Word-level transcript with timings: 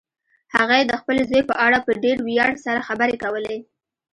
هغې 0.55 0.81
د 0.85 0.91
خپل 1.01 1.17
زوی 1.29 1.41
په 1.49 1.55
اړه 1.65 1.77
په 1.85 1.91
ډېر 2.03 2.17
ویاړ 2.27 2.51
سره 2.65 2.85
خبرې 2.87 3.15
کولې 3.23 3.57